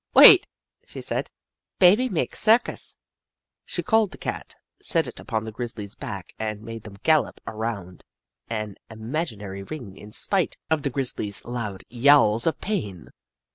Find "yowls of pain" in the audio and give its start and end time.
11.87-13.09